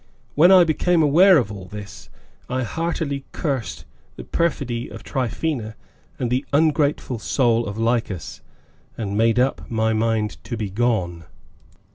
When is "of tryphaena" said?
4.89-5.75